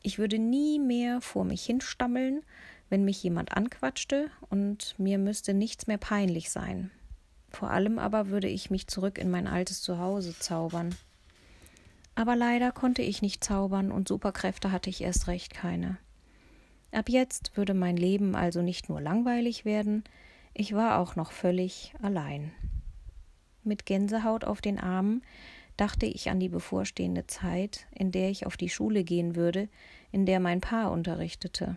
Ich 0.02 0.18
würde 0.18 0.38
nie 0.38 0.78
mehr 0.78 1.20
vor 1.20 1.44
mich 1.44 1.64
hinstammeln, 1.64 2.44
wenn 2.88 3.04
mich 3.04 3.22
jemand 3.22 3.56
anquatschte, 3.56 4.30
und 4.50 4.94
mir 4.98 5.18
müsste 5.18 5.54
nichts 5.54 5.86
mehr 5.86 5.98
peinlich 5.98 6.50
sein. 6.50 6.92
Vor 7.54 7.70
allem 7.70 8.00
aber 8.00 8.30
würde 8.30 8.48
ich 8.48 8.70
mich 8.70 8.88
zurück 8.88 9.16
in 9.16 9.30
mein 9.30 9.46
altes 9.46 9.80
Zuhause 9.80 10.36
zaubern. 10.36 10.96
Aber 12.16 12.34
leider 12.34 12.72
konnte 12.72 13.02
ich 13.02 13.22
nicht 13.22 13.44
zaubern 13.44 13.92
und 13.92 14.08
Superkräfte 14.08 14.72
hatte 14.72 14.90
ich 14.90 15.00
erst 15.00 15.28
recht 15.28 15.54
keine. 15.54 15.98
Ab 16.90 17.08
jetzt 17.08 17.56
würde 17.56 17.72
mein 17.72 17.96
Leben 17.96 18.34
also 18.34 18.60
nicht 18.60 18.88
nur 18.88 19.00
langweilig 19.00 19.64
werden, 19.64 20.02
ich 20.52 20.74
war 20.74 20.98
auch 20.98 21.14
noch 21.14 21.30
völlig 21.30 21.94
allein. 22.02 22.50
Mit 23.62 23.86
Gänsehaut 23.86 24.44
auf 24.44 24.60
den 24.60 24.80
Armen 24.80 25.22
dachte 25.76 26.06
ich 26.06 26.30
an 26.30 26.40
die 26.40 26.48
bevorstehende 26.48 27.28
Zeit, 27.28 27.86
in 27.92 28.10
der 28.10 28.30
ich 28.30 28.46
auf 28.46 28.56
die 28.56 28.68
Schule 28.68 29.04
gehen 29.04 29.36
würde, 29.36 29.68
in 30.10 30.26
der 30.26 30.40
mein 30.40 30.60
Paar 30.60 30.90
unterrichtete. 30.90 31.76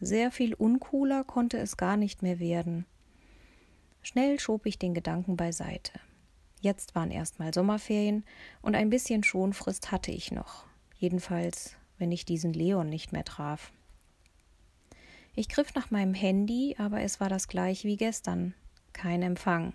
Sehr 0.00 0.30
viel 0.30 0.54
uncooler 0.54 1.24
konnte 1.24 1.58
es 1.58 1.76
gar 1.76 1.96
nicht 1.96 2.22
mehr 2.22 2.38
werden. 2.38 2.86
Schnell 4.02 4.40
schob 4.40 4.66
ich 4.66 4.78
den 4.78 4.94
Gedanken 4.94 5.36
beiseite. 5.36 5.92
Jetzt 6.60 6.94
waren 6.94 7.10
erstmal 7.10 7.54
Sommerferien 7.54 8.24
und 8.60 8.74
ein 8.74 8.90
bisschen 8.90 9.24
Schonfrist 9.24 9.90
hatte 9.90 10.10
ich 10.10 10.30
noch. 10.30 10.64
Jedenfalls, 10.96 11.76
wenn 11.98 12.12
ich 12.12 12.24
diesen 12.24 12.52
Leon 12.52 12.88
nicht 12.88 13.12
mehr 13.12 13.24
traf. 13.24 13.72
Ich 15.34 15.48
griff 15.48 15.74
nach 15.74 15.90
meinem 15.90 16.14
Handy, 16.14 16.76
aber 16.78 17.00
es 17.00 17.20
war 17.20 17.28
das 17.28 17.48
gleiche 17.48 17.88
wie 17.88 17.96
gestern. 17.96 18.54
Kein 18.92 19.22
Empfang. 19.22 19.72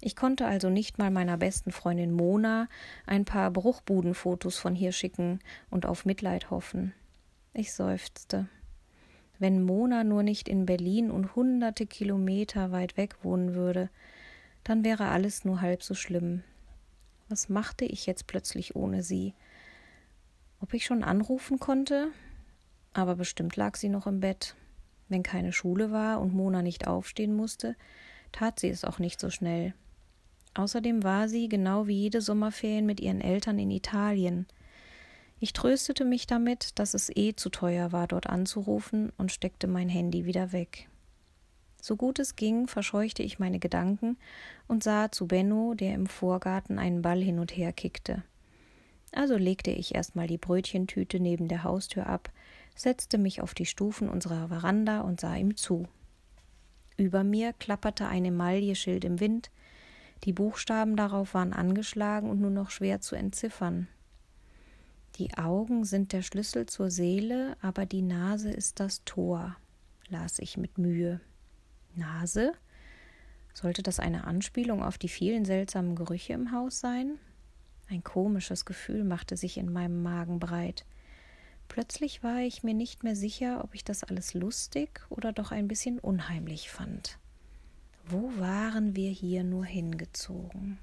Ich 0.00 0.16
konnte 0.16 0.46
also 0.46 0.68
nicht 0.68 0.98
mal 0.98 1.10
meiner 1.10 1.36
besten 1.36 1.70
Freundin 1.70 2.12
Mona 2.12 2.68
ein 3.06 3.24
paar 3.24 3.50
Bruchbudenfotos 3.50 4.58
von 4.58 4.74
hier 4.74 4.90
schicken 4.90 5.38
und 5.70 5.86
auf 5.86 6.04
Mitleid 6.04 6.50
hoffen. 6.50 6.92
Ich 7.54 7.72
seufzte. 7.72 8.48
Wenn 9.42 9.64
Mona 9.64 10.04
nur 10.04 10.22
nicht 10.22 10.48
in 10.48 10.66
Berlin 10.66 11.10
und 11.10 11.34
hunderte 11.34 11.84
Kilometer 11.84 12.70
weit 12.70 12.96
weg 12.96 13.16
wohnen 13.24 13.54
würde, 13.54 13.90
dann 14.62 14.84
wäre 14.84 15.08
alles 15.08 15.44
nur 15.44 15.60
halb 15.60 15.82
so 15.82 15.94
schlimm. 15.94 16.44
Was 17.28 17.48
machte 17.48 17.84
ich 17.84 18.06
jetzt 18.06 18.28
plötzlich 18.28 18.76
ohne 18.76 19.02
sie? 19.02 19.34
Ob 20.60 20.72
ich 20.74 20.84
schon 20.84 21.02
anrufen 21.02 21.58
konnte? 21.58 22.12
Aber 22.92 23.16
bestimmt 23.16 23.56
lag 23.56 23.74
sie 23.74 23.88
noch 23.88 24.06
im 24.06 24.20
Bett. 24.20 24.54
Wenn 25.08 25.24
keine 25.24 25.52
Schule 25.52 25.90
war 25.90 26.20
und 26.20 26.32
Mona 26.32 26.62
nicht 26.62 26.86
aufstehen 26.86 27.34
musste, 27.34 27.74
tat 28.30 28.60
sie 28.60 28.68
es 28.68 28.84
auch 28.84 29.00
nicht 29.00 29.18
so 29.18 29.28
schnell. 29.28 29.74
Außerdem 30.54 31.02
war 31.02 31.28
sie, 31.28 31.48
genau 31.48 31.88
wie 31.88 31.98
jede 31.98 32.20
Sommerferien, 32.20 32.86
mit 32.86 33.00
ihren 33.00 33.20
Eltern 33.20 33.58
in 33.58 33.72
Italien. 33.72 34.46
Ich 35.42 35.52
tröstete 35.52 36.04
mich 36.04 36.28
damit, 36.28 36.78
dass 36.78 36.94
es 36.94 37.10
eh 37.16 37.34
zu 37.34 37.50
teuer 37.50 37.90
war, 37.90 38.06
dort 38.06 38.28
anzurufen, 38.28 39.10
und 39.18 39.32
steckte 39.32 39.66
mein 39.66 39.88
Handy 39.88 40.24
wieder 40.24 40.52
weg. 40.52 40.88
So 41.80 41.96
gut 41.96 42.20
es 42.20 42.36
ging, 42.36 42.68
verscheuchte 42.68 43.24
ich 43.24 43.40
meine 43.40 43.58
Gedanken 43.58 44.18
und 44.68 44.84
sah 44.84 45.10
zu 45.10 45.26
Benno, 45.26 45.74
der 45.74 45.94
im 45.94 46.06
Vorgarten 46.06 46.78
einen 46.78 47.02
Ball 47.02 47.20
hin 47.20 47.40
und 47.40 47.56
her 47.56 47.72
kickte. 47.72 48.22
Also 49.10 49.36
legte 49.36 49.72
ich 49.72 49.96
erstmal 49.96 50.28
die 50.28 50.38
Brötchentüte 50.38 51.18
neben 51.18 51.48
der 51.48 51.64
Haustür 51.64 52.06
ab, 52.06 52.30
setzte 52.76 53.18
mich 53.18 53.40
auf 53.40 53.52
die 53.52 53.66
Stufen 53.66 54.08
unserer 54.08 54.46
Veranda 54.46 55.00
und 55.00 55.20
sah 55.20 55.34
ihm 55.34 55.56
zu. 55.56 55.88
Über 56.96 57.24
mir 57.24 57.52
klapperte 57.52 58.06
ein 58.06 58.24
Emailleschild 58.24 59.04
im 59.04 59.18
Wind, 59.18 59.50
die 60.22 60.32
Buchstaben 60.32 60.94
darauf 60.94 61.34
waren 61.34 61.52
angeschlagen 61.52 62.30
und 62.30 62.40
nur 62.40 62.50
noch 62.50 62.70
schwer 62.70 63.00
zu 63.00 63.16
entziffern. 63.16 63.88
Die 65.16 65.34
Augen 65.34 65.84
sind 65.84 66.12
der 66.12 66.22
Schlüssel 66.22 66.66
zur 66.66 66.90
Seele, 66.90 67.56
aber 67.60 67.84
die 67.84 68.02
Nase 68.02 68.50
ist 68.50 68.80
das 68.80 69.04
Tor, 69.04 69.56
las 70.08 70.38
ich 70.38 70.56
mit 70.56 70.78
Mühe. 70.78 71.20
Nase? 71.94 72.52
Sollte 73.52 73.82
das 73.82 74.00
eine 74.00 74.24
Anspielung 74.24 74.82
auf 74.82 74.96
die 74.96 75.08
vielen 75.10 75.44
seltsamen 75.44 75.96
Gerüche 75.96 76.32
im 76.32 76.52
Haus 76.52 76.80
sein? 76.80 77.18
Ein 77.90 78.02
komisches 78.02 78.64
Gefühl 78.64 79.04
machte 79.04 79.36
sich 79.36 79.58
in 79.58 79.70
meinem 79.70 80.02
Magen 80.02 80.38
breit. 80.38 80.86
Plötzlich 81.68 82.22
war 82.22 82.40
ich 82.40 82.62
mir 82.62 82.74
nicht 82.74 83.02
mehr 83.02 83.16
sicher, 83.16 83.62
ob 83.62 83.74
ich 83.74 83.84
das 83.84 84.04
alles 84.04 84.32
lustig 84.32 85.02
oder 85.10 85.32
doch 85.32 85.52
ein 85.52 85.68
bisschen 85.68 85.98
unheimlich 85.98 86.70
fand. 86.70 87.18
Wo 88.06 88.32
waren 88.38 88.96
wir 88.96 89.10
hier 89.10 89.44
nur 89.44 89.64
hingezogen? 89.64 90.78